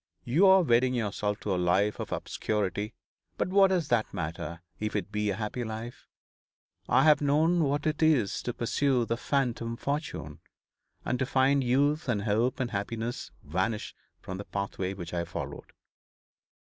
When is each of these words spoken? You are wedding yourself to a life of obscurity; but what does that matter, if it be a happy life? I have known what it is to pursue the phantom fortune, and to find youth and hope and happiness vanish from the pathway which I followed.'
You 0.23 0.47
are 0.47 0.63
wedding 0.63 0.95
yourself 0.95 1.39
to 1.41 1.53
a 1.53 1.57
life 1.61 1.99
of 1.99 2.11
obscurity; 2.11 2.95
but 3.37 3.49
what 3.49 3.67
does 3.67 3.89
that 3.89 4.11
matter, 4.11 4.63
if 4.79 4.95
it 4.95 5.11
be 5.11 5.29
a 5.29 5.35
happy 5.35 5.63
life? 5.63 6.07
I 6.89 7.03
have 7.03 7.21
known 7.21 7.65
what 7.65 7.85
it 7.85 8.01
is 8.01 8.41
to 8.41 8.53
pursue 8.55 9.05
the 9.05 9.15
phantom 9.15 9.77
fortune, 9.77 10.39
and 11.05 11.19
to 11.19 11.25
find 11.27 11.63
youth 11.63 12.09
and 12.09 12.23
hope 12.23 12.59
and 12.59 12.71
happiness 12.71 13.29
vanish 13.43 13.93
from 14.19 14.39
the 14.39 14.45
pathway 14.45 14.95
which 14.95 15.13
I 15.13 15.23
followed.' 15.23 15.71